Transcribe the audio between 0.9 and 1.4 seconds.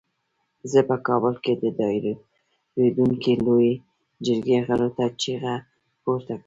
کابل